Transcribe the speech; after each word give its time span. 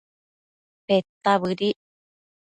Peta 0.87 1.33
bëdic 1.41 1.77